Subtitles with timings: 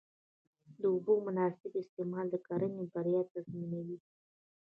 [0.79, 3.97] د اوبو مناسب استعمال د کرنې بریا تضمینوي.